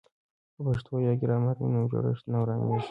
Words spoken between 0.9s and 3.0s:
یا ګرامر وي نو جوړښت نه ورانیږي.